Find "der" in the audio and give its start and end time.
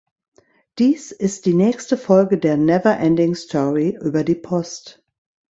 2.39-2.57